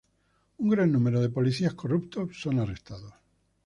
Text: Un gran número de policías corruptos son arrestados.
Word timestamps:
Un 0.63 0.69
gran 0.71 0.91
número 0.91 1.21
de 1.21 1.29
policías 1.29 1.75
corruptos 1.75 2.41
son 2.41 2.57
arrestados. 2.57 3.13